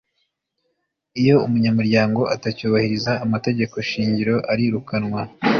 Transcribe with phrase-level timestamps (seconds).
[1.21, 5.21] iyo umunyauryango atacyubahiriza amategeko shingiro arirukanwa